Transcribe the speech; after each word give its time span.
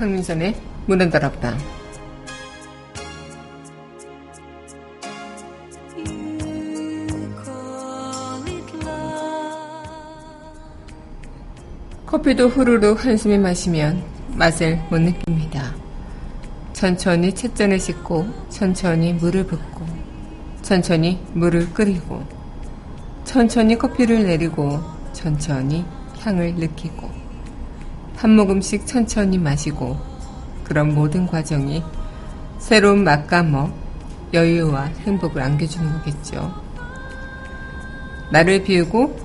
강민선의 0.00 0.54
문화다락방 0.86 1.79
커피도 12.30 12.48
후루룩 12.48 13.04
한숨에 13.04 13.38
마시면 13.38 14.04
맛을 14.36 14.80
못 14.88 15.00
느낍니다. 15.00 15.74
천천히 16.72 17.34
찻잔을 17.34 17.80
씻고 17.80 18.24
천천히 18.48 19.14
물을 19.14 19.44
붓고 19.44 19.84
천천히 20.62 21.20
물을 21.32 21.68
끓이고 21.72 22.22
천천히 23.24 23.76
커피를 23.76 24.24
내리고 24.26 24.80
천천히 25.12 25.84
향을 26.20 26.54
느끼고 26.54 27.10
한 28.16 28.36
모금씩 28.36 28.86
천천히 28.86 29.36
마시고 29.36 29.98
그런 30.62 30.94
모든 30.94 31.26
과정이 31.26 31.82
새로운 32.58 33.02
맛과 33.02 33.72
여유와 34.32 34.84
행복을 34.84 35.42
안겨주는 35.42 35.92
거겠죠. 35.94 36.54
나를 38.30 38.62
비우고 38.62 39.18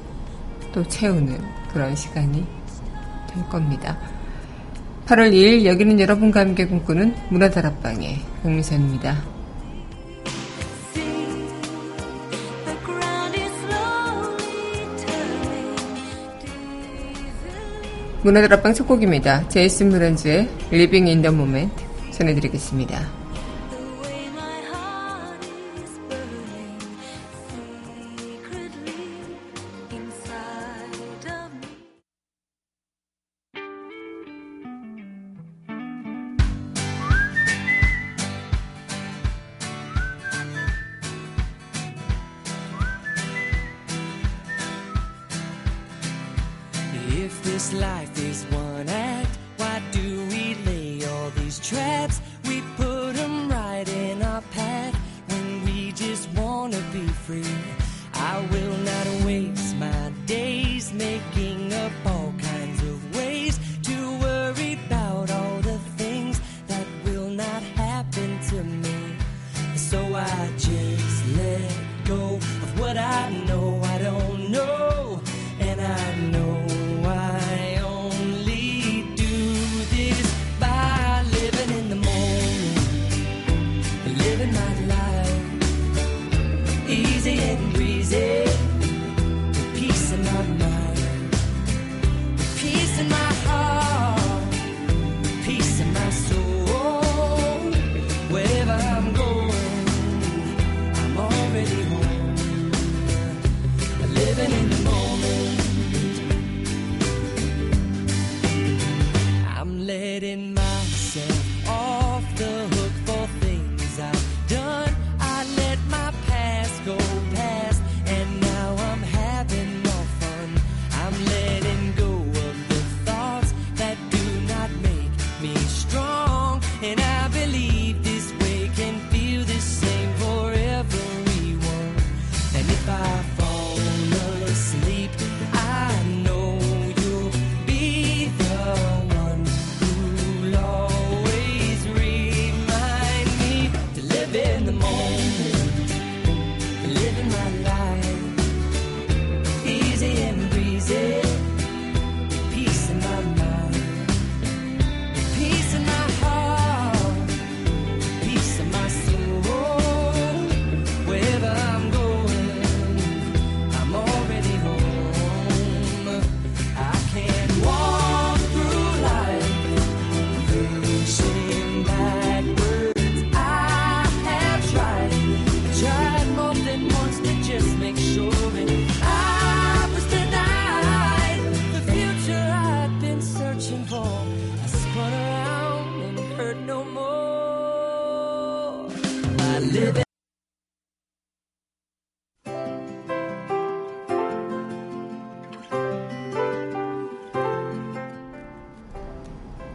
또 0.74 0.84
채우는 0.88 1.40
그런 1.72 1.96
시간이 1.96 2.65
될 3.36 3.48
겁니다. 3.50 3.98
8월 5.06 5.32
2일 5.32 5.66
여기는 5.66 6.00
여러분과 6.00 6.40
함께 6.40 6.66
꿈꾸는 6.66 7.16
문화다락방의 7.30 8.20
박미선입니다. 8.42 9.36
문화다락방 18.24 18.74
첫 18.74 18.88
곡입니다. 18.88 19.48
제이슨 19.49 19.92
브런즈의 19.92 20.49
Living 20.72 21.08
in 21.08 21.22
the 21.22 21.32
Moment 21.32 21.72
전해드리겠습니다. 22.12 23.24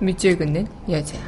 밑줄 0.01 0.39
긋는 0.39 0.67
여자. 0.89 1.19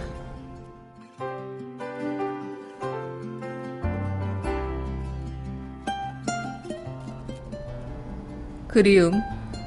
그리움, 8.66 9.12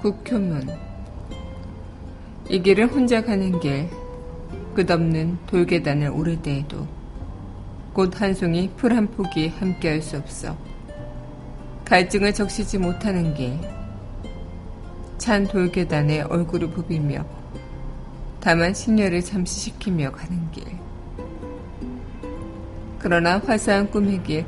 국효문. 0.02 0.68
이 2.50 2.62
길을 2.62 2.88
혼자 2.88 3.24
가는 3.24 3.60
길, 3.60 3.88
끝없는 4.74 5.38
돌계단을 5.46 6.10
오를 6.10 6.42
때에도 6.42 6.95
꽃 7.96 8.22
한 8.22 8.34
송이, 8.34 8.72
풀한 8.76 9.08
폭이 9.12 9.48
함께할 9.48 10.02
수 10.02 10.18
없어. 10.18 10.58
갈증을 11.86 12.34
적시지 12.34 12.78
못하는 12.78 13.34
길, 13.34 13.58
찬 15.18 15.48
돌계단에 15.48 16.24
얼굴을 16.24 16.72
부비며 16.72 17.26
다만 18.42 18.74
신녀를 18.74 19.22
잠시시키며 19.22 20.12
가는 20.12 20.52
길. 20.52 20.66
그러나 23.00 23.40
화사한 23.40 23.90
꿈의 23.90 24.24
길, 24.24 24.46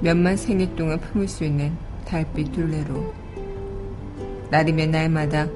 몇만 0.00 0.38
생일 0.38 0.74
동안 0.74 0.98
품을 0.98 1.28
수 1.28 1.44
있는 1.44 1.76
달빛 2.06 2.50
둘레로 2.52 3.12
날이면 4.50 4.90
날마다 4.90 5.48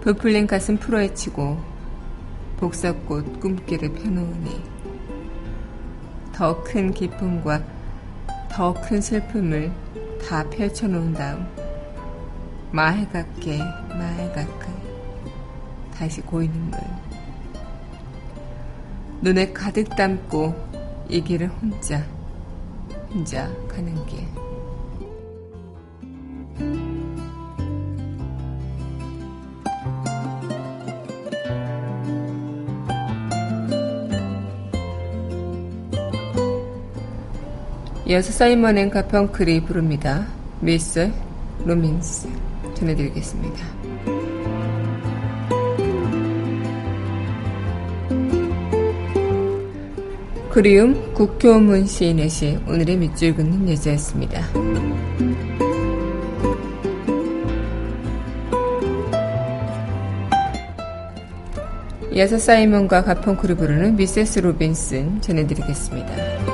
부풀린 0.00 0.46
가슴 0.46 0.78
풀어헤치고 0.78 1.58
복사꽃 2.56 3.40
꿈길을 3.40 3.92
펴놓으니 3.92 4.79
더 6.32 6.62
큰 6.62 6.92
기쁨과 6.92 7.62
더 8.48 8.74
큰 8.74 9.00
슬픔을 9.00 9.72
다 10.26 10.48
펼쳐놓은 10.48 11.12
다음 11.14 11.46
마해가께 12.72 13.58
마해가까이 13.88 14.74
다시 15.94 16.20
고이는 16.22 16.70
물 16.70 16.80
눈에 19.22 19.52
가득 19.52 19.94
담고 19.96 20.54
이 21.08 21.20
길을 21.20 21.48
혼자 21.48 22.04
혼자 23.12 23.48
가는 23.68 24.06
길 24.06 24.26
이어서 38.10 38.32
사이먼 38.32 38.76
앤 38.76 38.90
가펑클이 38.90 39.66
부릅니다. 39.66 40.26
Mrs. 40.58 41.12
Robinson 41.64 42.28
전해드리겠습니다. 42.74 43.64
그리움 50.50 51.14
국효문 51.14 51.86
시인의 51.86 52.28
시 52.28 52.58
오늘의 52.66 52.96
밑줄 52.96 53.36
긋는 53.36 53.68
여자였습니다. 53.68 54.42
이어서 62.12 62.38
사이먼과 62.40 63.04
가펑클이 63.04 63.54
부르는 63.54 63.94
Mrs. 63.94 64.40
Robinson 64.40 65.20
전해드리겠습니다. 65.20 66.49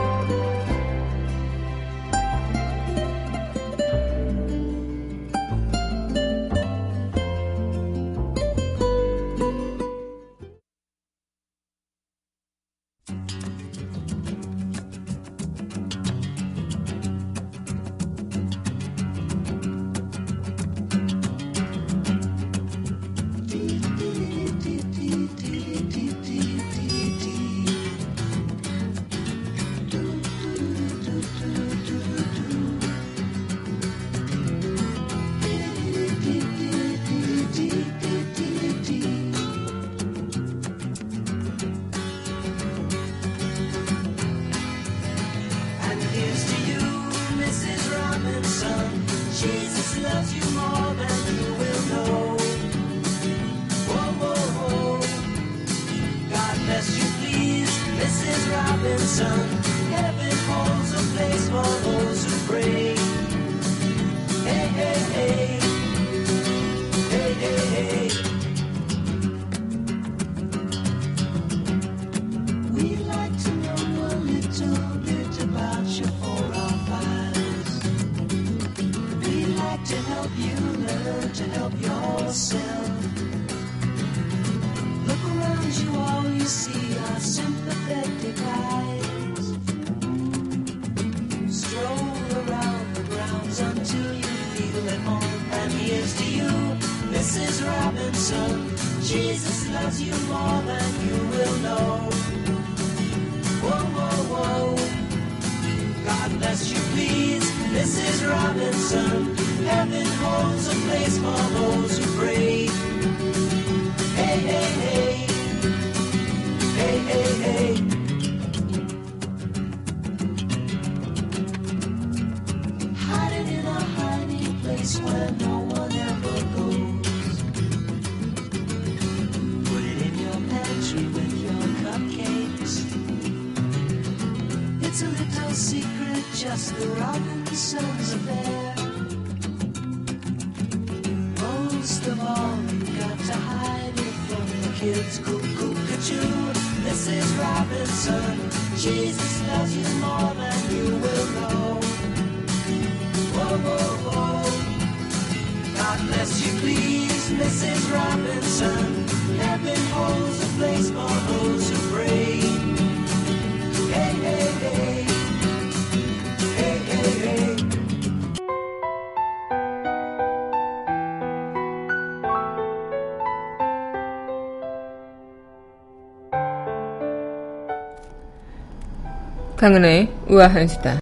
강은의 179.67 180.09
우아한 180.29 180.69
수다. 180.69 181.01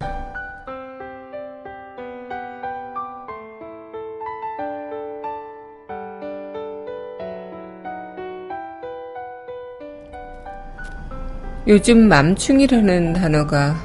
요즘 11.68 12.08
맘충이라는 12.08 13.12
단어가 13.12 13.76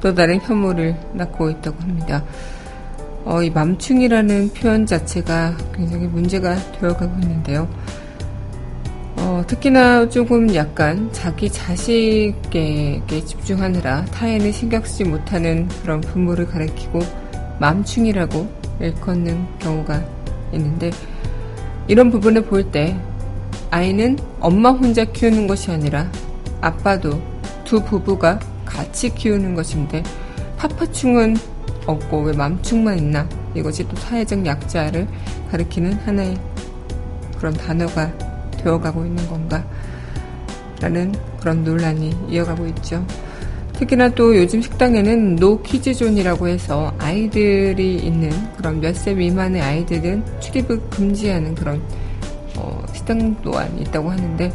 또 0.00 0.14
다른 0.14 0.40
혐오를 0.40 0.96
낳고 1.12 1.50
있다고 1.50 1.78
합니다. 1.82 2.24
어, 3.26 3.42
이 3.42 3.50
맘충이라는 3.50 4.54
표현 4.54 4.86
자체가 4.86 5.58
굉장히 5.74 6.06
문제가 6.06 6.56
되어가고 6.80 7.20
있는데요. 7.20 7.68
어, 9.42 9.46
특히나 9.46 10.08
조금 10.08 10.54
약간 10.54 11.10
자기 11.10 11.50
자식에게 11.50 13.02
집중하느라 13.26 14.04
타인을 14.04 14.52
신경 14.52 14.84
쓰지 14.84 15.02
못하는 15.02 15.66
그런 15.82 16.00
부모를 16.00 16.46
가리키고 16.46 17.00
맘충이라고 17.58 18.48
일컫는 18.80 19.58
경우가 19.58 20.00
있는데 20.52 20.92
이런 21.88 22.10
부분을 22.12 22.44
볼 22.44 22.70
때 22.70 22.96
아이는 23.72 24.16
엄마 24.38 24.70
혼자 24.70 25.04
키우는 25.04 25.48
것이 25.48 25.72
아니라 25.72 26.08
아빠도 26.60 27.20
두 27.64 27.82
부부가 27.82 28.38
같이 28.64 29.12
키우는 29.12 29.56
것인데 29.56 30.04
파파충은 30.56 31.36
없고 31.86 32.22
왜 32.22 32.32
맘충만 32.32 32.96
있나? 32.98 33.28
이것이 33.56 33.88
또 33.88 33.96
사회적 33.96 34.46
약자를 34.46 35.08
가리키는 35.50 35.94
하나의 35.94 36.38
그런 37.36 37.52
단어가 37.54 38.12
되어가고 38.62 39.04
있는 39.06 39.26
건가 39.28 39.64
라는 40.80 41.14
그런 41.40 41.62
논란이 41.64 42.12
이어가고 42.28 42.66
있죠. 42.68 43.04
특히나 43.74 44.10
또 44.10 44.36
요즘 44.36 44.60
식당에는 44.60 45.36
노 45.36 45.60
키즈존이라고 45.62 46.48
해서 46.48 46.92
아이들이 46.98 47.96
있는 47.96 48.30
그런 48.56 48.80
몇 48.80 48.94
세 48.94 49.14
미만의 49.14 49.60
아이들은 49.62 50.22
출입을 50.40 50.80
금지하는 50.90 51.54
그런 51.54 51.82
어, 52.56 52.82
식당 52.92 53.34
또한 53.42 53.76
있다고 53.80 54.10
하는데 54.10 54.52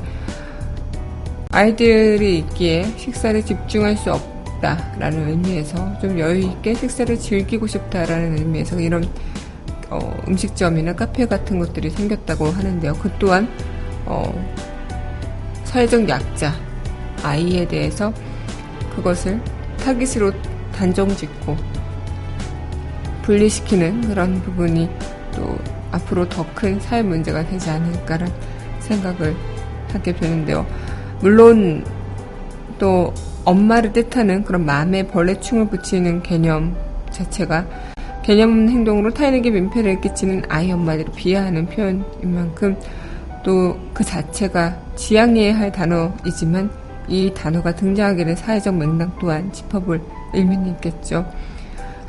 아이들이 1.52 2.40
있기에 2.40 2.86
식사를 2.98 3.44
집중할 3.44 3.98
수 3.98 4.12
없다라는 4.12 5.30
의미에서 5.30 6.00
좀 6.00 6.20
여유 6.20 6.42
있게 6.42 6.76
식사를 6.76 7.18
즐기고 7.18 7.68
싶다라는 7.68 8.38
의미에서 8.38 8.80
이런 8.80 9.06
어, 9.90 10.00
음식점이나 10.28 10.94
카페 10.94 11.26
같은 11.26 11.60
것들이 11.60 11.90
생겼다고 11.90 12.46
하는데요. 12.46 12.94
그 12.96 13.10
또한 13.20 13.48
어, 14.08 14.34
사회적 15.64 16.08
약자 16.08 16.54
아이에 17.24 17.68
대해서 17.68 18.14
그것을 18.96 19.40
타깃으로 19.84 20.32
단정 20.72 21.10
짓고 21.10 21.56
분리시키는 23.24 24.08
그런 24.08 24.42
부분이 24.42 24.90
또 25.36 25.58
앞으로 25.92 26.28
더 26.30 26.46
큰 26.56 26.80
사회 26.80 27.02
문제가 27.02 27.46
되지 27.46 27.70
않을까라는 27.70 28.34
생각을 28.80 29.36
하게 29.92 30.14
되는데요. 30.16 30.66
물론 31.22 31.84
또 32.80 33.14
엄마를 33.46 33.94
뜻하는 33.94 34.44
그런 34.44 34.66
마음에 34.66 35.04
벌레충을 35.08 35.68
붙이는 35.68 36.24
개념 36.24 36.76
자체가 37.12 37.66
개념 38.24 38.68
행동으로 38.70 39.14
타인에게 39.14 39.52
민폐를 39.52 40.02
끼치는 40.02 40.44
아이 40.50 40.72
엄마들을 40.72 41.12
비하하는 41.16 41.66
표현인 41.68 42.04
만큼 42.24 42.76
또 43.48 43.78
그 43.94 44.04
자체가 44.04 44.78
지양해야 44.96 45.58
할 45.58 45.72
단어이지만 45.72 46.70
이 47.08 47.34
단어가 47.34 47.74
등장하게 47.74 48.26
된 48.26 48.36
사회적 48.36 48.76
맥락 48.76 49.18
또한 49.20 49.52
짚어볼 49.52 50.02
의미는 50.34 50.68
있겠죠. 50.74 51.26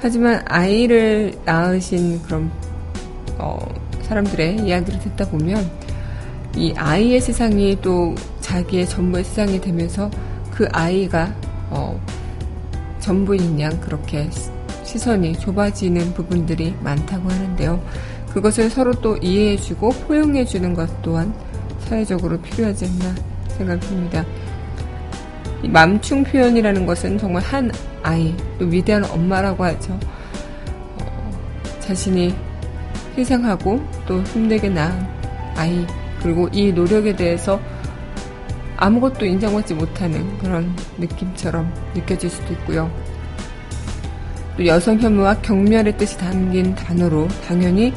하지만 0.01 0.43
아이를 0.47 1.33
낳으신 1.47 2.21
그런 2.25 2.51
어, 3.39 3.59
사람들의 4.03 4.67
이야기를 4.67 5.01
듣다 5.01 5.31
보면 5.31 5.71
이 6.57 6.75
아이의 6.77 7.21
세상이 7.23 7.79
또 7.81 8.15
자기의 8.41 8.87
전부의 8.87 9.25
세상이 9.25 9.61
되면서 9.61 10.11
그 10.51 10.69
아이가 10.73 11.33
어, 11.71 11.99
전부인 12.99 13.59
양 13.61 13.81
그렇게 13.81 14.29
시선이 14.85 15.39
좁아지는 15.39 16.13
부분들이 16.13 16.75
많다고 16.83 17.31
하는데요. 17.31 17.81
그것을 18.33 18.71
서로 18.71 18.93
또 18.93 19.17
이해해주고 19.17 19.91
포용해주는 20.07 20.75
것 20.75 21.03
또한 21.03 21.33
사회적으로 21.81 22.41
필요하지 22.41 22.87
않나 22.87 23.15
생각합니다. 23.49 24.25
맘충 25.65 26.23
표현이라는 26.23 26.87
것은 26.87 27.19
정말 27.19 27.43
한 27.43 27.71
아이, 28.03 28.35
또 28.59 28.67
위대한 28.67 29.05
엄마라고 29.05 29.65
하죠. 29.65 29.99
어, 31.01 31.31
자신이 31.81 32.35
희생하고 33.17 33.81
또 34.07 34.23
힘들게 34.23 34.69
낳은 34.69 35.07
아이, 35.57 35.85
그리고 36.23 36.49
이 36.53 36.73
노력에 36.73 37.17
대해서 37.17 37.61
아무것도 38.77 39.27
인정받지 39.27 39.75
못하는 39.75 40.39
그런 40.39 40.73
느낌처럼 40.99 41.73
느껴질 41.95 42.31
수도 42.31 42.53
있고요. 42.53 42.89
또 44.57 44.67
여성 44.67 45.01
혐오와 45.01 45.41
경멸의 45.43 45.97
뜻이 45.97 46.17
담긴 46.19 46.75
단어로 46.75 47.27
당연히 47.47 47.93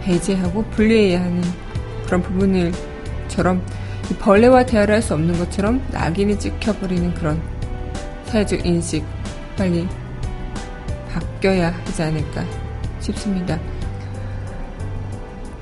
배제하고 0.00 0.64
분리해야 0.70 1.20
하는 1.20 1.42
그런 2.06 2.22
부분을처럼 2.22 3.64
벌레와 4.18 4.64
대화를 4.66 4.96
할 4.96 5.02
수 5.02 5.14
없는 5.14 5.38
것처럼 5.38 5.80
낙인이 5.92 6.38
찍혀버리는 6.38 7.14
그런 7.14 7.40
사회적 8.24 8.66
인식 8.66 9.04
빨리 9.56 9.86
바뀌어야 11.12 11.70
하지 11.70 12.02
않을까 12.02 12.44
싶습니다. 13.00 13.58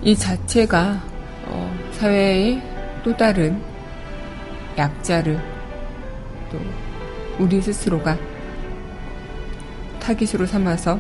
이 0.02 0.16
자체가 0.16 1.02
어, 1.47 1.78
사회의 1.92 2.62
또 3.02 3.16
다른 3.16 3.61
약자를 4.76 5.38
또 6.50 6.59
우리 7.38 7.61
스스로가 7.61 8.16
타깃으로 10.00 10.47
삼아서 10.47 10.99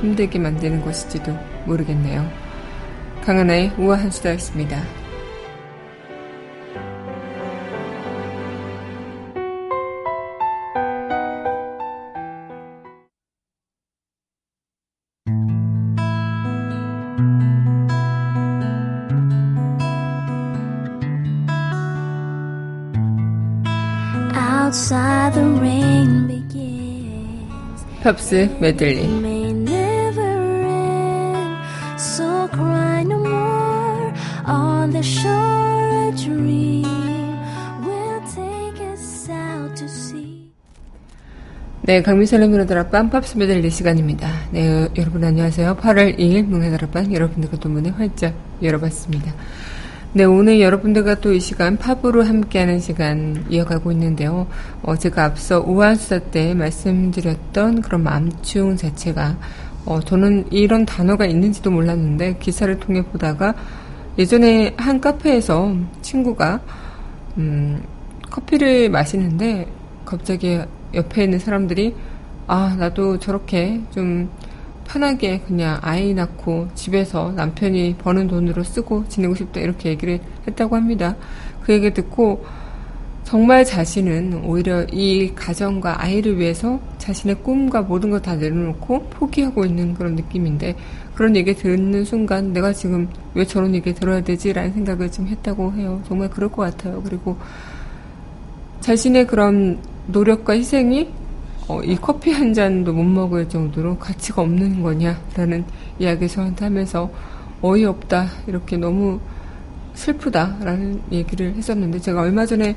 힘들게 0.00 0.38
만드는 0.38 0.80
것일지도 0.82 1.36
모르겠네요. 1.66 2.28
강하나의 3.24 3.72
우아한 3.76 4.10
수다였습니다. 4.10 4.82
팝스 28.02 28.56
메들리 28.60 29.35
네, 41.96 42.02
강민선의 42.02 42.50
문화다락방 42.50 43.08
팝스 43.08 43.38
메들리 43.38 43.70
시간입니다. 43.70 44.28
네, 44.50 44.86
여러분 44.98 45.24
안녕하세요. 45.24 45.78
8월 45.80 46.18
2일 46.18 46.44
문화다락방 46.44 47.10
여러분들과 47.14 47.56
또 47.56 47.70
문을 47.70 47.98
활짝 47.98 48.34
열어봤습니다. 48.62 49.32
네, 50.12 50.24
오늘 50.24 50.60
여러분들과 50.60 51.20
또 51.20 51.32
이 51.32 51.40
시간 51.40 51.78
팝으로 51.78 52.22
함께하는 52.22 52.80
시간 52.80 53.46
이어가고 53.48 53.92
있는데요. 53.92 54.46
어, 54.82 54.94
제가 54.94 55.24
앞서 55.24 55.60
우한수사 55.60 56.18
때 56.18 56.52
말씀드렸던 56.52 57.80
그런 57.80 58.02
맘충 58.02 58.76
자체가 58.76 59.38
어, 59.86 59.98
저는 59.98 60.52
이런 60.52 60.84
단어가 60.84 61.24
있는지도 61.24 61.70
몰랐는데 61.70 62.36
기사를 62.36 62.78
통해 62.78 63.00
보다가 63.06 63.54
예전에 64.18 64.74
한 64.76 65.00
카페에서 65.00 65.74
친구가 66.02 66.60
음, 67.38 67.82
커피를 68.30 68.90
마시는데 68.90 69.66
갑자기 70.04 70.60
옆에 70.96 71.24
있는 71.24 71.38
사람들이 71.38 71.94
아 72.46 72.74
나도 72.78 73.18
저렇게 73.18 73.80
좀 73.90 74.28
편하게 74.86 75.40
그냥 75.40 75.78
아이 75.82 76.14
낳고 76.14 76.68
집에서 76.74 77.32
남편이 77.32 77.96
버는 77.98 78.28
돈으로 78.28 78.62
쓰고 78.62 79.08
지내고 79.08 79.34
싶다 79.34 79.60
이렇게 79.60 79.90
얘기를 79.90 80.20
했다고 80.46 80.76
합니다. 80.76 81.16
그 81.62 81.72
얘기 81.72 81.92
듣고 81.92 82.44
정말 83.24 83.64
자신은 83.64 84.44
오히려 84.44 84.84
이 84.84 85.32
가정과 85.34 86.00
아이를 86.00 86.38
위해서 86.38 86.78
자신의 86.98 87.42
꿈과 87.42 87.82
모든 87.82 88.10
걸 88.10 88.20
다 88.22 88.36
내려놓고 88.36 89.08
포기하고 89.10 89.64
있는 89.64 89.94
그런 89.94 90.14
느낌인데 90.14 90.76
그런 91.16 91.34
얘기 91.34 91.52
듣는 91.54 92.04
순간 92.04 92.52
내가 92.52 92.72
지금 92.72 93.08
왜 93.34 93.44
저런 93.44 93.74
얘기 93.74 93.92
들어야 93.92 94.20
되지라는 94.20 94.72
생각을 94.74 95.10
좀 95.10 95.26
했다고 95.26 95.72
해요. 95.72 96.00
정말 96.06 96.30
그럴 96.30 96.50
것 96.52 96.62
같아요. 96.62 97.02
그리고 97.02 97.36
자신의 98.80 99.26
그런 99.26 99.80
노력과 100.08 100.54
희생이 100.54 101.08
어, 101.68 101.82
이 101.82 101.96
커피 101.96 102.30
한 102.32 102.54
잔도 102.54 102.92
못 102.92 103.02
먹을 103.02 103.48
정도로 103.48 103.98
가치가 103.98 104.42
없는 104.42 104.82
거냐라는 104.82 105.64
이야기 105.98 106.28
저한테 106.28 106.66
하면서 106.66 107.10
어이없다 107.60 108.28
이렇게 108.46 108.76
너무 108.76 109.18
슬프다라는 109.94 111.02
얘기를 111.10 111.54
했었는데 111.54 111.98
제가 111.98 112.20
얼마 112.20 112.46
전에 112.46 112.76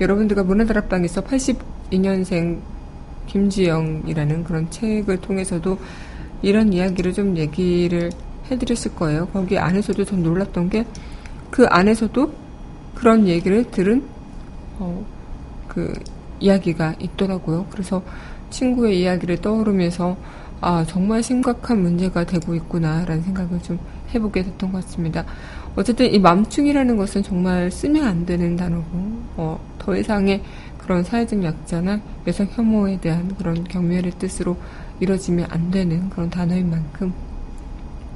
여러분들과 0.00 0.44
문화다락방에서 0.44 1.22
82년생 1.22 2.60
김지영이라는 3.26 4.44
그런 4.44 4.70
책을 4.70 5.18
통해서도 5.20 5.78
이런 6.42 6.72
이야기를 6.72 7.12
좀 7.12 7.36
얘기를 7.36 8.10
해드렸을 8.50 8.94
거예요. 8.94 9.26
거기 9.28 9.58
안에서도 9.58 10.04
좀 10.04 10.22
놀랐던 10.22 10.70
게 10.70 10.84
그 11.50 11.66
안에서도 11.66 12.32
그런 12.94 13.26
얘기를 13.26 13.64
들은 13.70 14.04
어, 14.78 15.04
그 15.68 15.92
이야기가 16.40 16.96
있더라고요. 16.98 17.66
그래서 17.70 18.02
친구의 18.50 19.00
이야기를 19.00 19.40
떠오르면서 19.40 20.16
아, 20.62 20.84
정말 20.86 21.22
심각한 21.22 21.80
문제가 21.80 22.24
되고 22.24 22.54
있구나라는 22.54 23.22
생각을 23.22 23.62
좀 23.62 23.78
해보게 24.14 24.42
됐던 24.42 24.72
것 24.72 24.84
같습니다. 24.84 25.24
어쨌든 25.74 26.12
이 26.12 26.18
맘충이라는 26.18 26.96
것은 26.96 27.22
정말 27.22 27.70
쓰면 27.70 28.04
안 28.04 28.26
되는 28.26 28.56
단어고, 28.56 28.84
어, 29.36 29.58
더 29.78 29.96
이상의 29.96 30.42
그런 30.76 31.02
사회적 31.02 31.42
약자나 31.44 32.00
여성 32.26 32.46
혐오에 32.50 32.98
대한 33.00 33.34
그런 33.36 33.64
경멸의 33.64 34.12
뜻으로 34.18 34.56
이뤄지면 34.98 35.46
안 35.48 35.70
되는 35.70 36.10
그런 36.10 36.28
단어인 36.28 36.68
만큼 36.68 37.14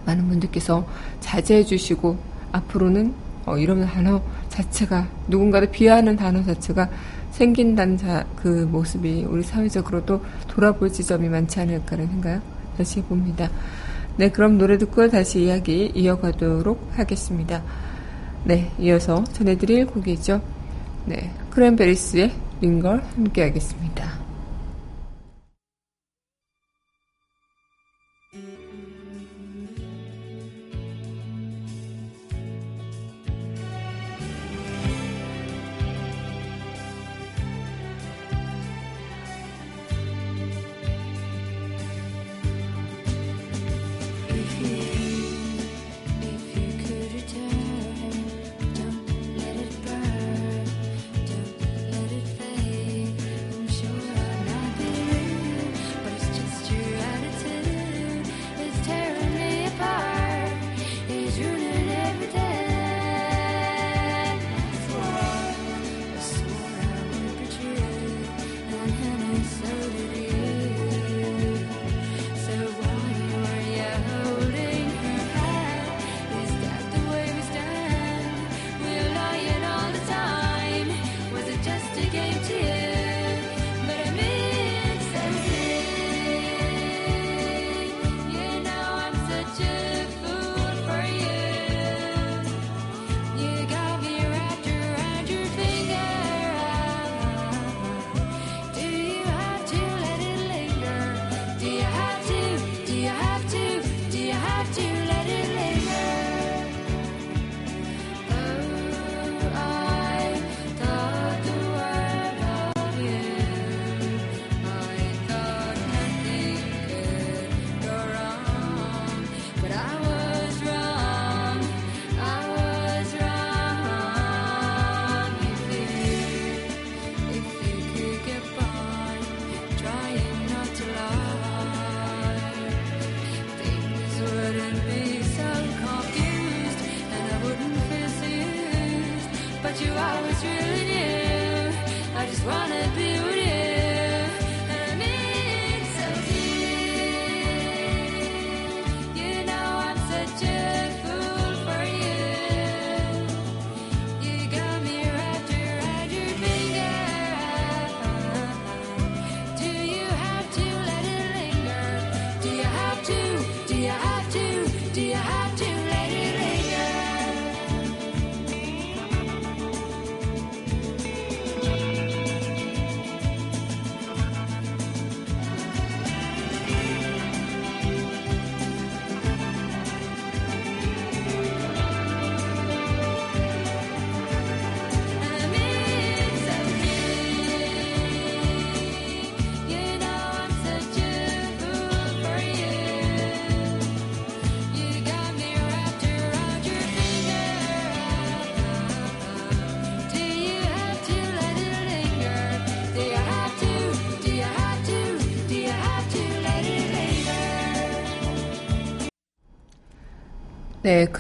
많은 0.05 0.29
분들께서 0.29 0.87
자제해 1.21 1.65
주시고 1.65 2.19
앞으로는 2.53 3.15
어, 3.47 3.57
이런 3.59 3.87
단어 3.87 4.23
자체가 4.49 5.07
누군가를 5.29 5.71
비하하는 5.71 6.17
단어 6.17 6.43
자체가 6.43 6.89
생긴다는 7.35 7.97
자, 7.97 8.25
그 8.37 8.49
모습이 8.71 9.25
우리 9.29 9.43
사회적으로도 9.43 10.23
돌아볼 10.47 10.93
지점이 10.93 11.29
많지 11.29 11.59
않을까라는 11.61 12.09
생각 12.09 12.43
다시 12.77 13.01
해봅니다. 13.01 13.51
네, 14.17 14.31
그럼 14.31 14.57
노래 14.57 14.79
듣고 14.79 15.09
다시 15.09 15.43
이야기 15.43 15.91
이어가도록 15.95 16.93
하겠습니다. 16.93 17.63
네, 18.45 18.71
이어서 18.79 19.25
전해드릴 19.33 19.87
곡이죠. 19.87 20.41
네, 21.07 21.33
크랜베리스의 21.51 22.33
링걸 22.61 23.03
함께 23.17 23.43
하겠습니다. 23.43 24.24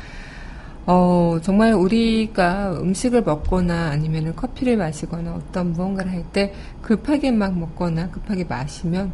어, 0.86 1.40
정말 1.42 1.74
우리가 1.74 2.80
음식을 2.80 3.24
먹거나 3.24 3.90
아니면 3.90 4.36
커피를 4.36 4.78
마시거나 4.78 5.34
어떤 5.34 5.74
무언가를 5.74 6.12
할 6.12 6.24
때 6.32 6.54
급하게 6.84 7.32
막 7.32 7.58
먹거나 7.58 8.12
급하게 8.12 8.44
마시면 8.44 9.14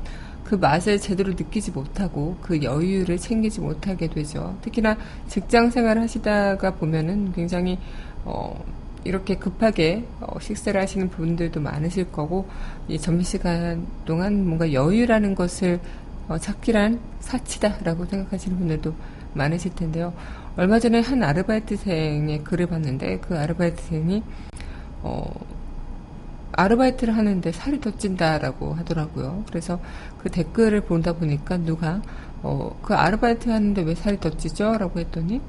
그 0.53 0.57
맛을 0.57 0.99
제대로 0.99 1.31
느끼지 1.31 1.71
못하고 1.71 2.37
그 2.39 2.61
여유를 2.61 3.17
챙기지 3.17 3.59
못하게 3.59 4.07
되죠. 4.07 4.55
특히나 4.61 4.97
직장 5.27 5.71
생활을 5.71 6.03
하시다가 6.03 6.75
보면은 6.75 7.33
굉장히 7.33 7.79
어 8.23 8.63
이렇게 9.03 9.33
급하게 9.33 10.05
어 10.19 10.39
식사를 10.39 10.79
하시는 10.79 11.09
분들도 11.09 11.59
많으실 11.59 12.11
거고 12.11 12.47
이 12.87 12.99
점심시간 12.99 13.87
동안 14.05 14.45
뭔가 14.45 14.71
여유라는 14.71 15.33
것을 15.33 15.79
어 16.27 16.37
찾기란 16.37 16.99
사치다라고 17.19 18.05
생각하시는 18.05 18.55
분들도 18.55 18.93
많으실 19.33 19.73
텐데요. 19.73 20.13
얼마 20.55 20.77
전에 20.77 20.99
한 20.99 21.23
아르바이트생의 21.23 22.43
글을 22.43 22.67
봤는데 22.67 23.21
그 23.21 23.39
아르바이트생이 23.39 24.21
어 25.01 25.31
아르바이트를 26.53 27.17
하는데 27.17 27.51
살이 27.51 27.81
더 27.81 27.91
찐다라고 27.91 28.73
하더라고요. 28.75 29.43
그래서 29.47 29.79
그 30.23 30.29
댓글을 30.29 30.81
보다 30.81 31.13
보니까 31.13 31.57
누가 31.57 32.01
어, 32.41 32.77
그 32.81 32.93
아르바이트 32.93 33.49
하는데 33.49 33.81
왜 33.81 33.93
살이 33.93 34.19
더 34.19 34.29
찌죠? 34.29 34.77
라고 34.77 34.99
했더니 34.99 35.41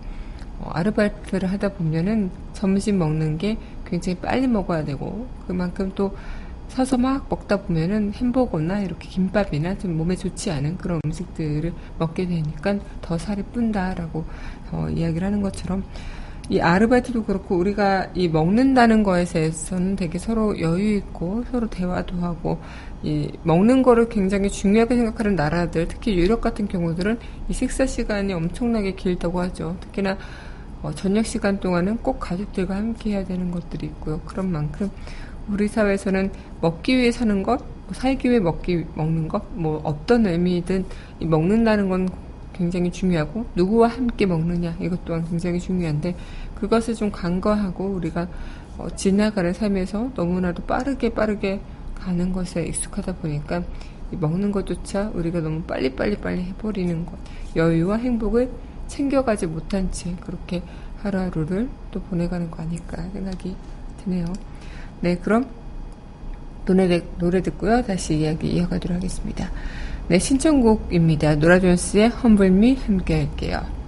어, 0.58 0.70
아르바이트를 0.72 1.50
하다 1.50 1.74
보면은 1.74 2.30
점심 2.52 2.98
먹는 2.98 3.38
게 3.38 3.56
굉장히 3.86 4.18
빨리 4.18 4.46
먹어야 4.48 4.84
되고 4.84 5.26
그만큼 5.46 5.92
또 5.94 6.16
서서 6.68 6.98
막 6.98 7.26
먹다 7.28 7.62
보면은 7.62 8.12
햄버거나 8.14 8.80
이렇게 8.80 9.08
김밥이나 9.08 9.78
좀 9.78 9.96
몸에 9.96 10.16
좋지 10.16 10.50
않은 10.50 10.78
그런 10.78 11.00
음식들을 11.04 11.72
먹게 11.98 12.26
되니까 12.26 12.78
더 13.00 13.16
살이 13.16 13.42
뿐다라고 13.42 14.24
어, 14.72 14.88
이야기를 14.88 15.24
하는 15.24 15.40
것처럼 15.40 15.84
이 16.50 16.60
아르바이트도 16.60 17.24
그렇고 17.24 17.56
우리가 17.56 18.08
이 18.14 18.28
먹는다는 18.28 19.02
거에 19.02 19.24
대해서는 19.24 19.96
되게 19.96 20.18
서로 20.18 20.60
여유 20.60 20.96
있고 20.96 21.44
서로 21.50 21.68
대화도 21.68 22.16
하고 22.18 22.60
이 23.04 23.30
먹는 23.42 23.82
거를 23.82 24.08
굉장히 24.08 24.48
중요하게 24.50 24.96
생각하는 24.96 25.36
나라들 25.36 25.86
특히 25.86 26.16
유럽 26.16 26.40
같은 26.40 26.66
경우들은 26.66 27.18
이 27.50 27.52
식사 27.52 27.84
시간이 27.84 28.32
엄청나게 28.32 28.94
길다고 28.94 29.40
하죠. 29.42 29.76
특히나 29.80 30.16
어, 30.82 30.90
저녁 30.94 31.26
시간 31.26 31.60
동안은 31.60 31.98
꼭 31.98 32.18
가족들과 32.18 32.76
함께 32.76 33.10
해야 33.10 33.24
되는 33.24 33.50
것들이 33.50 33.86
있고요. 33.88 34.20
그런 34.24 34.50
만큼 34.50 34.90
우리 35.48 35.68
사회에서는 35.68 36.30
먹기 36.62 36.96
위해 36.96 37.12
사는 37.12 37.42
것, 37.42 37.58
뭐 37.84 37.92
살기 37.92 38.30
위해 38.30 38.40
먹기 38.40 38.86
먹는 38.94 39.28
것, 39.28 39.42
뭐 39.52 39.82
어떤 39.84 40.26
의미든 40.26 40.86
먹는다는 41.20 41.90
건 41.90 42.08
굉장히 42.54 42.90
중요하고 42.90 43.44
누구와 43.54 43.88
함께 43.88 44.24
먹느냐 44.24 44.76
이것 44.80 45.04
또한 45.04 45.24
굉장히 45.28 45.60
중요한데 45.60 46.16
그것을 46.54 46.94
좀 46.94 47.10
간과하고 47.10 47.84
우리가 47.84 48.28
어, 48.78 48.88
지나가는 48.96 49.52
삶에서 49.52 50.10
너무나도 50.14 50.62
빠르게 50.62 51.10
빠르게 51.10 51.60
가는 51.94 52.32
것에 52.32 52.64
익숙하다 52.66 53.16
보니까 53.16 53.62
먹는 54.10 54.52
것조차 54.52 55.10
우리가 55.14 55.40
너무 55.40 55.62
빨리빨리 55.62 56.16
빨리 56.16 56.42
해버리는 56.42 57.06
것 57.06 57.14
여유와 57.56 57.96
행복을 57.96 58.50
챙겨가지 58.86 59.46
못한 59.46 59.90
채 59.90 60.14
그렇게 60.20 60.62
하루하루를 60.98 61.68
또 61.90 62.00
보내가는 62.02 62.50
거 62.50 62.62
아닐까 62.62 63.02
생각이 63.12 63.56
드네요. 64.02 64.26
네, 65.00 65.16
그럼 65.16 65.46
노래, 66.64 67.02
노래 67.18 67.42
듣고요. 67.42 67.82
다시 67.82 68.18
이야기 68.18 68.54
이어가도록 68.54 68.96
하겠습니다. 68.96 69.50
네, 70.08 70.18
신청곡입니다. 70.18 71.36
노라존스의 71.36 72.08
험블미 72.10 72.76
함께 72.76 73.26
할게요. 73.26 73.83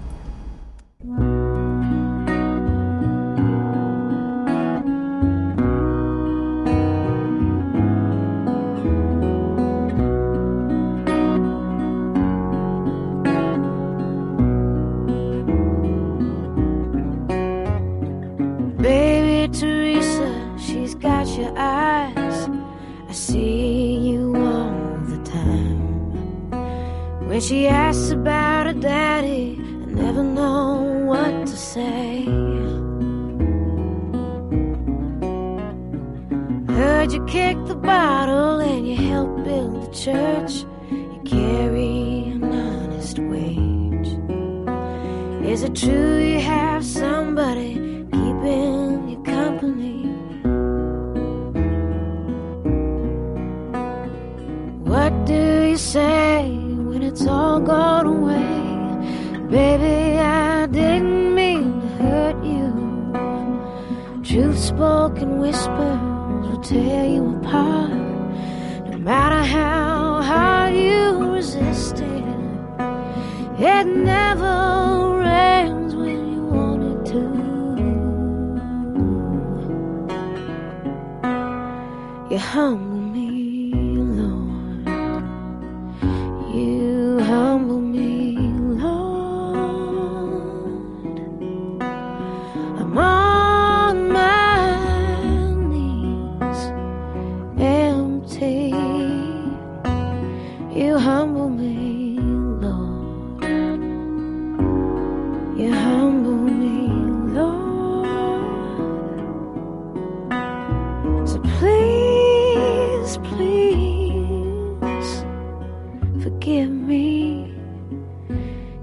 And 38.09 38.87
you 38.87 38.97
help 38.97 39.45
build 39.45 39.83
the 39.83 39.95
church. 39.95 40.64
You 40.90 41.21
carry 41.25 42.31
an 42.31 42.45
honest 42.45 43.19
wage. 43.19 44.11
Is 45.45 45.62
it 45.62 45.75
true 45.75 46.19
you 46.19 46.40
have 46.40 46.85
somebody 46.85 47.75
keeping 48.12 49.09
you 49.09 49.23
company? 49.25 50.07
What 54.85 55.12
do 55.27 55.69
you 55.71 55.77
say? 55.77 56.51
When 56.88 57.03
it's 57.03 57.27
all 57.27 57.61
gone 57.61 58.07
away. 58.07 58.55
Baby, 59.51 60.19
I 60.19 60.66
didn't 60.66 61.35
mean 61.35 61.81
to 61.81 61.88
hurt 62.03 62.45
you. 62.45 62.71
Truth 64.23 64.59
spoken 64.59 65.38
whispers 65.38 66.01
will 66.03 66.15
tear 66.68 67.05
you 67.07 67.37
apart. 67.37 67.90
No 68.90 68.98
matter 68.98 69.42
how 69.42 70.20
hard 70.20 70.74
you 70.74 71.33
resist 71.33 72.00
it 72.00 72.26
it 73.59 73.87
never 73.87 75.16
rains 75.18 75.94
when 75.94 76.33
you 76.33 76.42
want 76.44 76.83
it 76.83 77.07
to. 77.12 77.22
You 82.31 82.38
hum 82.38 82.96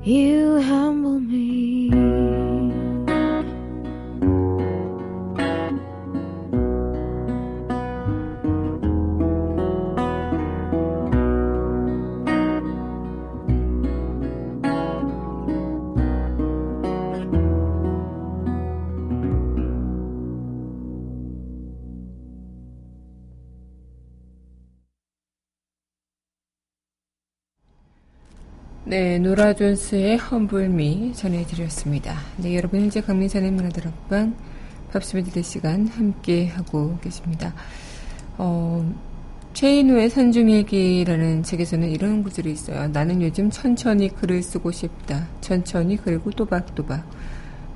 네, 0.06 0.60
노라 29.24 29.54
존스의 29.54 30.18
Humble 30.18 30.90
Me 30.90 31.14
전해드렸습니다. 31.16 32.14
네, 32.36 32.58
여러분 32.58 32.82
현재 32.82 33.00
강민선의 33.00 33.52
문화다락방 33.52 33.88
팝스 33.88 34.36
메들리 34.92 35.42
시간 35.44 35.88
함께 35.88 36.48
하고 36.48 36.98
계십니다. 36.98 37.54
어, 38.38 38.86
최인호의 39.54 40.10
산중일기라는 40.10 41.44
책에서는 41.44 41.90
이런 41.90 42.22
구절이 42.22 42.52
있어요. 42.52 42.90
나는 42.90 43.22
요즘 43.22 43.50
천천히 43.50 44.10
글을 44.10 44.44
쓰고 44.44 44.72
싶다. 44.74 45.26
천천히 45.40 45.96
그리고 45.96 46.30
또박또박. 46.32 47.10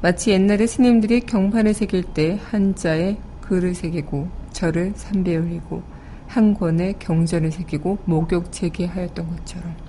마치 0.02 0.32
옛날에 0.32 0.68
스님들이 0.68 1.22
경판을 1.22 1.74
새길 1.74 2.04
때 2.14 2.38
한자에 2.44 3.16
글을 3.40 3.74
새기고 3.74 4.28
절을 4.52 4.92
삼배 4.98 5.38
올리고 5.38 5.82
한 6.28 6.54
권에 6.54 6.96
경전을 7.00 7.54
새기고 7.54 8.00
목욕재계 8.04 8.88
하였던 8.88 9.30
것처럼. 9.30 9.87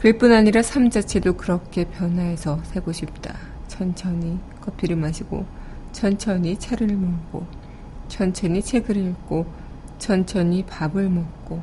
글뿐 0.00 0.32
아니라 0.32 0.62
삶 0.62 0.88
자체도 0.88 1.34
그렇게 1.34 1.84
변화해서 1.84 2.58
살고 2.64 2.90
싶다. 2.90 3.36
천천히 3.68 4.38
커피를 4.62 4.96
마시고, 4.96 5.44
천천히 5.92 6.58
차를 6.58 6.88
먹고, 6.96 7.46
천천히 8.08 8.62
책을 8.62 8.96
읽고, 8.96 9.44
천천히 9.98 10.64
밥을 10.64 11.10
먹고, 11.10 11.60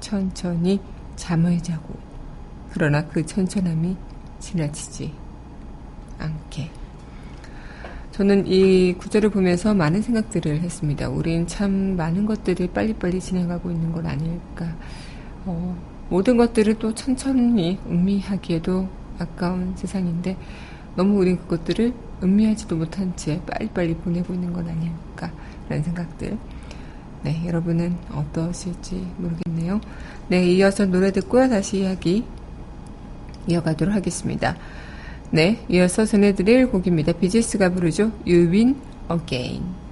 천천히 0.00 0.80
잠을 1.14 1.62
자고, 1.62 1.94
그러나 2.72 3.06
그 3.06 3.24
천천함이 3.24 3.96
지나치지 4.40 5.12
않게. 6.18 6.70
저는 8.10 8.48
이 8.48 8.94
구절을 8.94 9.30
보면서 9.30 9.74
많은 9.74 10.02
생각들을 10.02 10.60
했습니다. 10.60 11.08
우린 11.08 11.46
참 11.46 11.94
많은 11.96 12.26
것들을 12.26 12.72
빨리빨리 12.72 13.20
진행하고 13.20 13.70
있는 13.70 13.92
건 13.92 14.06
아닐까. 14.06 14.74
어, 15.44 15.93
모든 16.08 16.36
것들을 16.36 16.74
또 16.78 16.94
천천히 16.94 17.78
음미하기에도 17.86 18.88
아까운 19.18 19.74
세상인데 19.76 20.36
너무 20.96 21.18
우린 21.18 21.38
그것들을 21.38 21.92
음미하지도 22.22 22.76
못한 22.76 23.14
채 23.16 23.40
빨리빨리 23.46 23.94
보내고 23.96 24.34
있는 24.34 24.52
건 24.52 24.68
아닐까라는 24.68 25.82
생각들. 25.82 26.38
네, 27.22 27.42
여러분은 27.46 27.96
어떠실지 28.12 29.06
모르겠네요. 29.16 29.80
네, 30.28 30.46
이어서 30.52 30.84
노래 30.84 31.10
듣고요. 31.10 31.48
다시 31.48 31.80
이야기 31.80 32.24
이어가도록 33.48 33.94
하겠습니다. 33.94 34.56
네, 35.30 35.64
이어서 35.68 36.04
전해드릴 36.04 36.70
곡입니다. 36.70 37.12
비지스가 37.12 37.70
부르죠. 37.70 38.12
Win 38.26 38.76
again. 39.10 39.83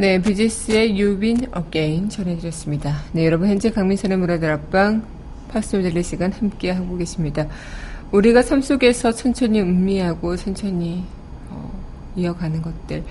네, 0.00 0.18
비지스의 0.18 0.98
Win 0.98 1.52
Again 1.54 2.08
전해드렸습니다. 2.08 3.02
네, 3.12 3.26
여러분 3.26 3.50
현재 3.50 3.70
강민선의 3.70 4.16
문화들 4.16 4.50
앞방 4.50 5.04
팝스를 5.48 5.82
들릴 5.82 6.02
시간 6.02 6.32
함께 6.32 6.70
하고 6.70 6.96
계십니다. 6.96 7.46
우리가 8.10 8.40
삶 8.40 8.62
속에서 8.62 9.12
천천히 9.12 9.60
음미하고 9.60 10.36
천천히 10.36 11.04
어, 11.50 11.70
이어가는 12.16 12.62
것들 12.62 13.04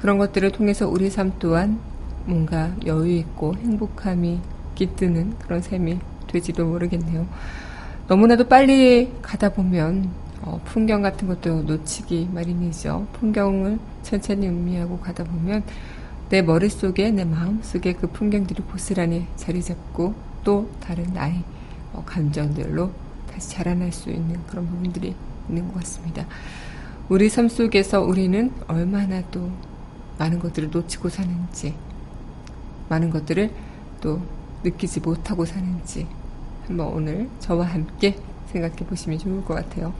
그런 0.00 0.16
것들을 0.16 0.50
통해서 0.52 0.88
우리 0.88 1.10
삶 1.10 1.30
또한 1.38 1.78
뭔가 2.24 2.74
여유 2.86 3.18
있고 3.18 3.54
행복함이 3.56 4.38
깃드는 4.76 5.40
그런 5.40 5.60
삶이 5.60 5.98
되지도 6.26 6.64
모르겠네요. 6.64 7.26
너무나도 8.08 8.48
빨리 8.48 9.12
가다 9.20 9.50
보면 9.50 10.08
어, 10.40 10.58
풍경 10.64 11.02
같은 11.02 11.28
것도 11.28 11.64
놓치기 11.64 12.30
마련이죠. 12.32 13.08
풍경을 13.12 13.78
천천히 14.02 14.48
음미하고 14.48 15.00
가다 15.00 15.22
보면 15.24 15.64
내 16.30 16.42
머릿속에, 16.42 17.10
내 17.10 17.24
마음속에 17.24 17.92
그 17.92 18.06
풍경들이 18.06 18.62
고스란히 18.62 19.26
자리 19.34 19.60
잡고 19.62 20.14
또 20.44 20.70
다른 20.80 21.12
나의 21.12 21.42
어, 21.92 22.04
감정들로 22.06 22.92
다시 23.30 23.50
자라날 23.50 23.90
수 23.92 24.10
있는 24.10 24.40
그런 24.46 24.66
부분들이 24.68 25.16
있는 25.48 25.66
것 25.66 25.74
같습니다. 25.80 26.26
우리 27.08 27.28
삶 27.28 27.48
속에서 27.48 28.00
우리는 28.02 28.52
얼마나 28.68 29.20
또 29.32 29.50
많은 30.18 30.38
것들을 30.38 30.70
놓치고 30.70 31.08
사는지, 31.08 31.74
많은 32.88 33.10
것들을 33.10 33.50
또 34.00 34.22
느끼지 34.62 35.00
못하고 35.00 35.44
사는지, 35.44 36.06
한번 36.68 36.86
오늘 36.88 37.28
저와 37.40 37.66
함께 37.66 38.16
생각해 38.52 38.76
보시면 38.76 39.18
좋을 39.18 39.44
것 39.44 39.54
같아요. 39.54 39.92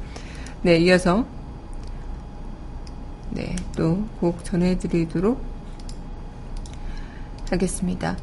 네, 0.62 0.76
이어서, 0.78 1.26
네, 3.30 3.56
또 3.76 3.98
곡 4.20 4.44
전해드리도록 4.44 5.49
하겠습니다. 7.52 8.16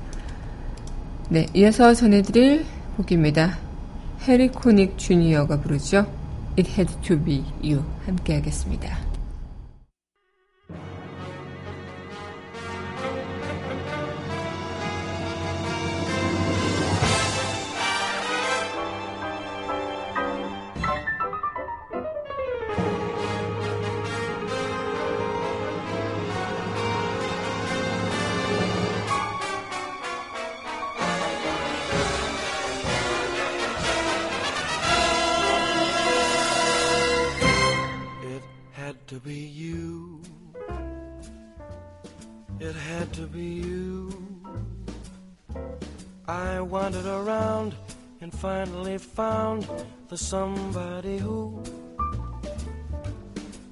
네, 1.29 1.45
이어서 1.53 1.93
전해드릴 1.93 2.65
곡입니다. 2.97 3.57
해리 4.27 4.47
코닉 4.49 4.97
주니어가 4.97 5.59
부르죠. 5.61 6.05
It 6.57 6.71
had 6.71 6.93
to 7.01 7.21
be 7.21 7.43
you. 7.63 7.83
함께 8.05 8.35
하겠습니다. 8.35 9.06
Somebody 50.17 51.17
who 51.17 51.61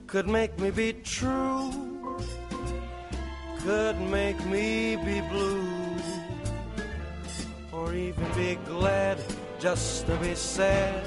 could 0.08 0.28
make 0.28 0.58
me 0.58 0.72
be 0.72 0.94
true, 0.94 1.72
could 3.60 4.00
make 4.00 4.40
me 4.46 4.96
be 4.96 5.22
blue, 5.30 5.68
or 7.72 7.94
even 7.94 8.26
be 8.36 8.56
glad 8.66 9.18
just 9.60 10.08
to 10.08 10.16
be 10.18 10.34
sad, 10.34 11.06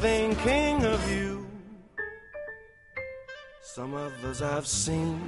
thinking 0.00 0.84
of 0.84 1.00
you. 1.10 1.46
Some 3.62 3.94
others 3.94 4.42
I've 4.42 4.66
seen 4.66 5.20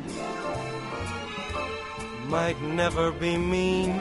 might 2.29 2.61
never 2.61 3.13
be 3.13 3.37
mean, 3.37 4.01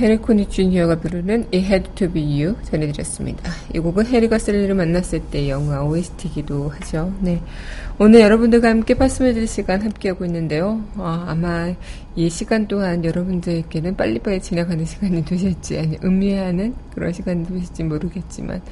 해리 0.00 0.16
코니 0.16 0.48
주니어가 0.48 0.98
부르는 0.98 1.48
It 1.52 1.58
Had 1.58 1.90
To 1.94 2.10
Be 2.10 2.42
You 2.42 2.56
전해드렸습니다. 2.62 3.50
이 3.74 3.78
곡은 3.78 4.06
해리가 4.06 4.38
셀리를 4.38 4.74
만났을 4.74 5.20
때 5.20 5.50
영화 5.50 5.82
OST이기도 5.84 6.70
하죠. 6.70 7.12
네, 7.20 7.42
오늘 7.98 8.20
여러분들과 8.20 8.70
함께 8.70 8.94
파스메들 8.94 9.46
시간 9.46 9.82
함께하고 9.82 10.24
있는데요. 10.24 10.82
어, 10.96 11.24
아마 11.28 11.74
이 12.16 12.30
시간 12.30 12.66
동안 12.66 13.04
여러분들에게는 13.04 13.96
빨리빨리 13.96 14.40
지나가는 14.40 14.82
시간이 14.86 15.22
되실지 15.26 15.78
아니 15.78 15.98
음미하는 16.02 16.74
그런 16.94 17.12
시간이 17.12 17.46
되실지 17.46 17.84
모르겠지만 17.84 18.62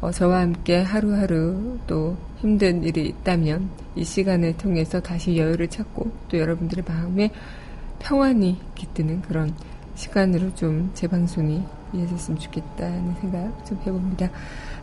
어, 0.00 0.10
저와 0.10 0.40
함께 0.40 0.80
하루하루 0.80 1.78
또 1.86 2.16
힘든 2.38 2.82
일이 2.84 3.04
있다면 3.06 3.68
이 3.96 4.02
시간을 4.02 4.56
통해서 4.56 4.98
다시 4.98 5.36
여유를 5.36 5.68
찾고 5.68 6.10
또 6.30 6.38
여러분들의 6.38 6.84
마음에 6.88 7.30
평안이 7.98 8.58
깃드는 8.76 9.20
그런 9.20 9.54
시간으로 10.00 10.54
좀 10.54 10.85
제 10.85 11.06
방송이 11.08 11.62
이어졌으면 11.92 12.40
좋겠다는 12.40 13.14
생각 13.20 13.66
좀 13.66 13.78
해봅니다. 13.86 14.30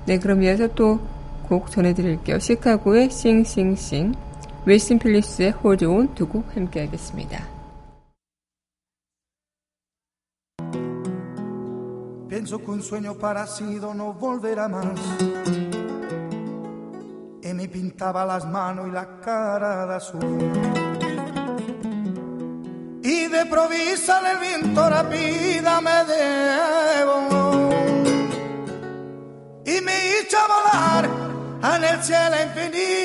네, 0.06 0.19
그럼 0.19 0.43
이어서 0.43 0.67
또 0.69 0.99
곡 1.47 1.71
전해드릴게요. 1.71 2.39
시카고의 2.39 3.10
Sing 3.10 3.41
Sing 3.41 3.73
Sing, 3.73 4.13
윌슨 4.65 5.00
필립스의 5.00 5.52
Hold 5.52 5.86
On 5.86 6.13
두 6.13 6.27
곡 6.27 6.53
함께 6.56 6.82
하겠습니다. 6.82 7.47
Pienso 12.27 12.58
que 12.60 12.71
un 12.71 12.82
sueño 12.82 13.13
parecido 13.17 13.93
no 13.93 14.13
volverá 14.13 14.67
más. 14.67 14.99
Y 17.41 17.53
me 17.53 17.67
pintaba 17.69 18.25
las 18.25 18.45
manos 18.45 18.89
y 18.89 18.91
la 18.91 19.19
cara 19.21 19.86
de 19.88 19.95
azul. 19.95 20.87
Y 23.08 23.28
de 23.28 23.46
provisa 23.46 24.20
el 24.30 24.38
viento 24.39 24.89
rápida 24.89 25.80
me 25.80 26.04
debo 26.04 27.15
y 29.65 29.80
me 29.80 29.96
hizo 30.10 30.38
volar 30.54 31.10
en 31.74 31.84
el 31.86 32.04
cielo 32.04 32.36
infinito. 32.43 32.98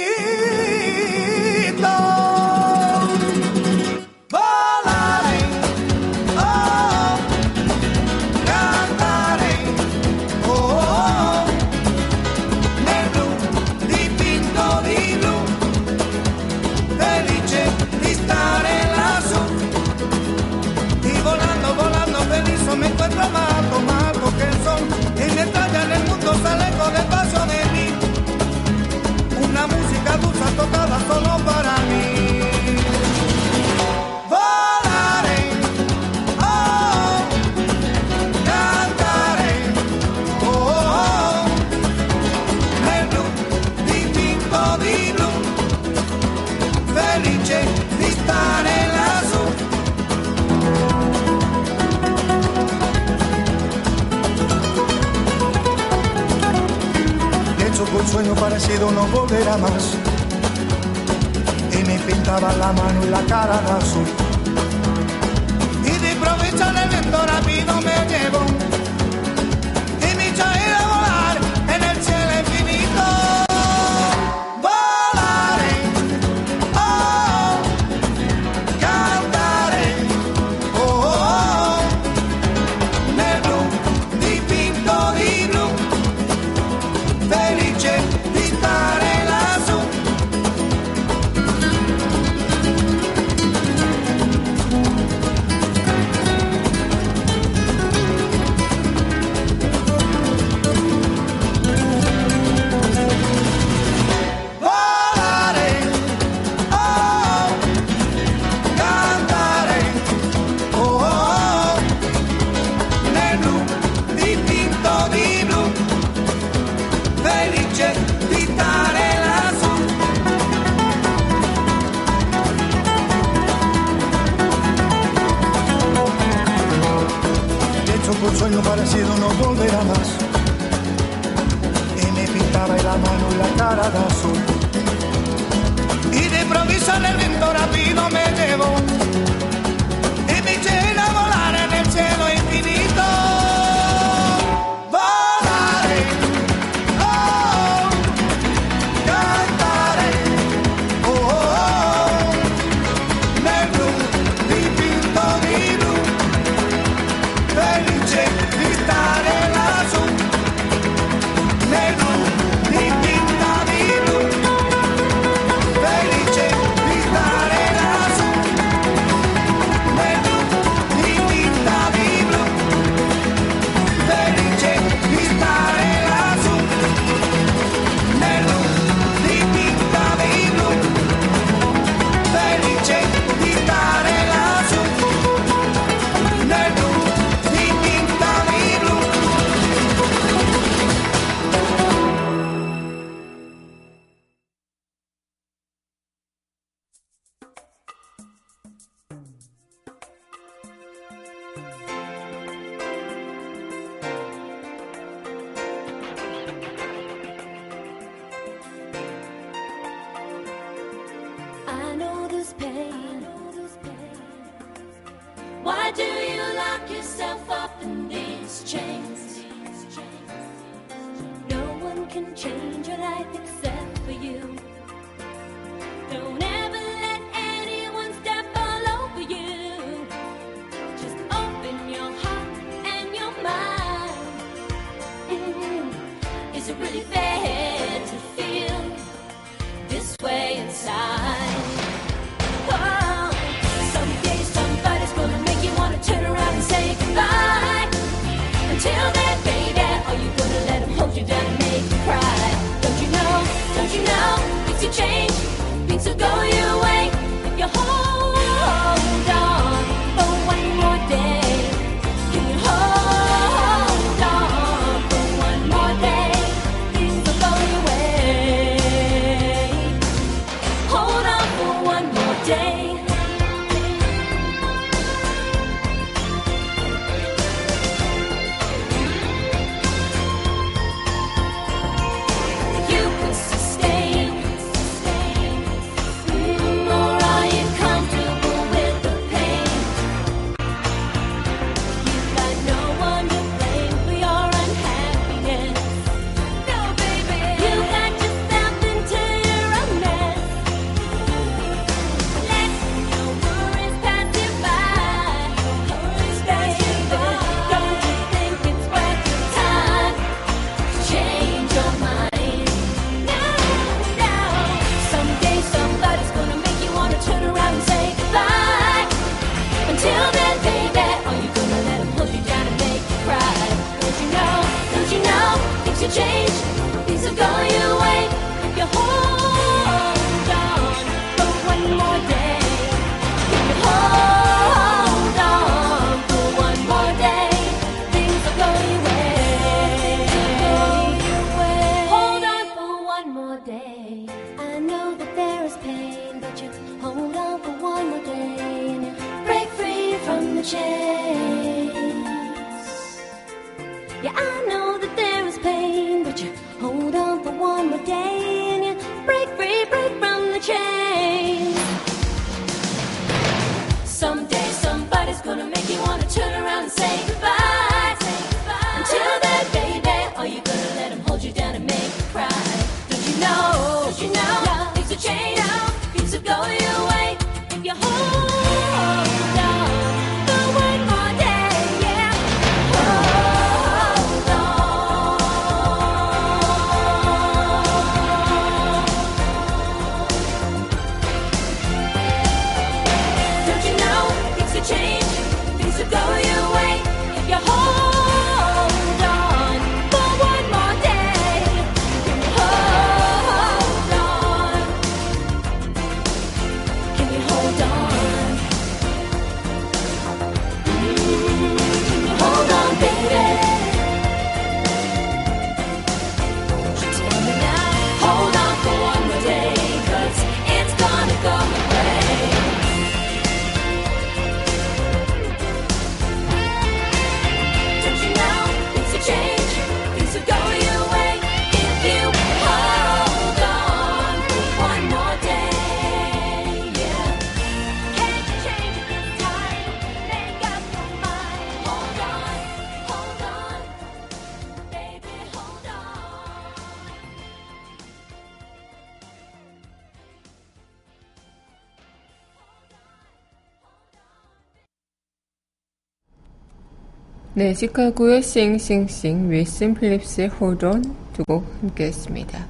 네, 457.62 457.74
시카고의 457.74 458.42
싱싱싱 458.42 459.48
윌슨 459.48 459.94
필립스의 459.94 460.50
Hold 460.60 460.84
On 460.84 461.14
두곡 461.32 461.64
함께 461.80 462.06
했습니다. 462.06 462.66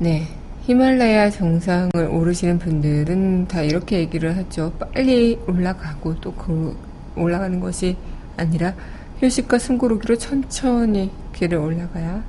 네, 0.00 0.26
히말라야 0.62 1.30
정상을 1.30 1.94
오르시는 1.94 2.58
분들은 2.58 3.46
다 3.46 3.62
이렇게 3.62 4.00
얘기를 4.00 4.36
하죠. 4.36 4.72
빨리 4.80 5.38
올라가고 5.46 6.16
또 6.20 6.34
그 6.34 6.76
올라가는 7.14 7.60
것이 7.60 7.96
아니라 8.36 8.74
휴식과 9.20 9.60
숨고르기로 9.60 10.16
천천히 10.16 11.12
길을 11.32 11.56
올라가야 11.56 12.24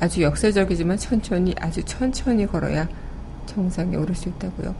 아주 0.00 0.22
역사적이지만 0.22 0.96
천천히 0.96 1.54
아주 1.60 1.84
천천히 1.84 2.46
걸어야 2.46 2.88
정상에 3.44 3.96
오를 3.96 4.14
수 4.14 4.30
있다고요. 4.30 4.74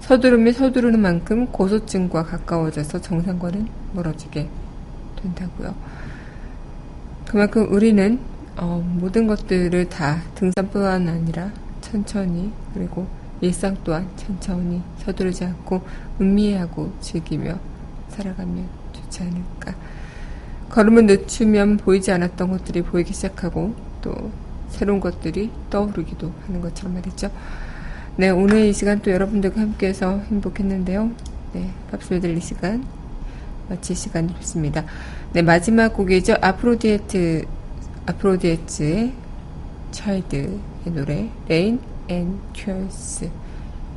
서두르면 0.00 0.54
서두르는 0.54 0.98
만큼 0.98 1.44
고소증과 1.48 2.22
가까워져서 2.22 3.02
정상과는 3.02 3.68
멀어지게 3.92 4.48
된다고요. 5.22 5.74
그만큼 7.26 7.72
우리는 7.72 8.18
어, 8.56 8.82
모든 8.84 9.26
것들을 9.26 9.88
다 9.88 10.20
등산뿐만 10.34 11.08
아니라 11.08 11.52
천천히 11.80 12.52
그리고 12.74 13.06
일상 13.40 13.76
또한 13.84 14.08
천천히 14.16 14.82
서두르지 14.98 15.44
않고 15.44 15.82
음미하고 16.20 16.92
즐기며 17.00 17.58
살아가면 18.08 18.66
좋지 18.92 19.22
않을까. 19.22 19.74
걸음을 20.70 21.06
늦추면 21.06 21.78
보이지 21.78 22.10
않았던 22.10 22.50
것들이 22.50 22.82
보이기 22.82 23.14
시작하고 23.14 23.74
또 24.02 24.30
새로운 24.70 25.00
것들이 25.00 25.50
떠오르기도 25.70 26.32
하는 26.46 26.60
것처럼 26.60 26.94
말이죠. 26.94 27.30
네, 28.16 28.30
오늘 28.30 28.66
이 28.66 28.72
시간 28.72 29.00
또 29.00 29.10
여러분들과 29.10 29.60
함께해서 29.60 30.18
행복했는데요. 30.30 31.10
메들리 31.54 32.40
시간 32.40 32.84
마칠 33.68 33.96
시간이 33.96 34.34
됐습니다. 34.34 34.84
네, 35.32 35.42
마지막 35.42 35.94
곡이죠. 35.94 36.34
아프로디테스, 36.40 37.44
아프로디테스 38.06 39.12
차일드의 39.90 40.58
노래, 40.86 41.28
Rain 41.48 41.80
and 42.08 42.38
Tears. 42.54 43.30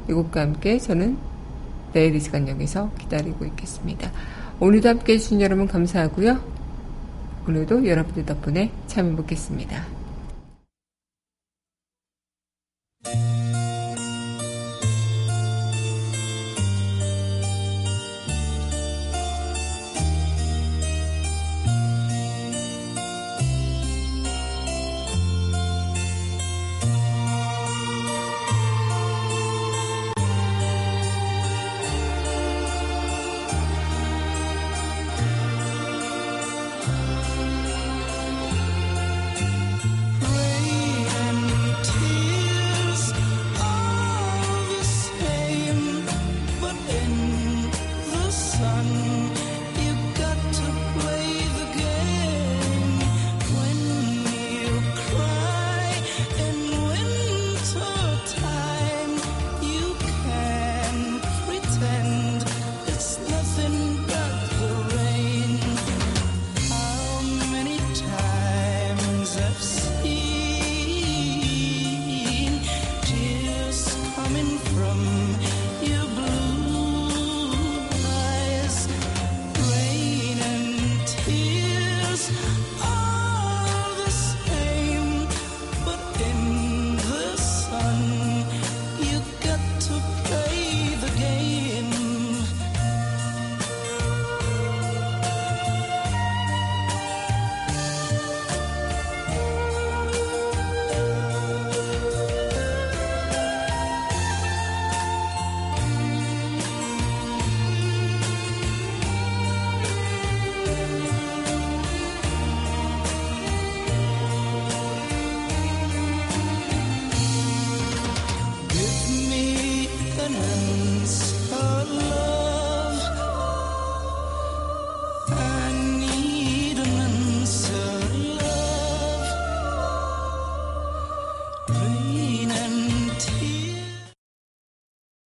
이 0.09 0.13
곡과 0.13 0.41
함께 0.41 0.77
저는 0.77 1.17
내일 1.93 2.15
이 2.15 2.19
시간 2.19 2.47
여기서 2.47 2.91
기다리고 2.97 3.45
있겠습니다. 3.45 4.11
오늘도 4.59 4.89
함께 4.89 5.13
해주신 5.13 5.41
여러분 5.41 5.67
감사하고요. 5.67 6.39
오늘도 7.47 7.87
여러분들 7.87 8.25
덕분에 8.25 8.71
참 8.87 9.07
행복했습니다. 9.07 10.00